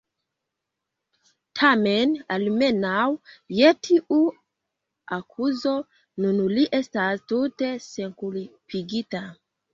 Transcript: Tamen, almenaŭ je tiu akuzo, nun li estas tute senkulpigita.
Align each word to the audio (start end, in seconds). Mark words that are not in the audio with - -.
Tamen, 1.59 2.15
almenaŭ 2.35 3.03
je 3.57 3.75
tiu 3.89 4.17
akuzo, 5.19 5.75
nun 6.27 6.41
li 6.57 6.67
estas 6.81 7.25
tute 7.35 7.71
senkulpigita. 7.87 9.25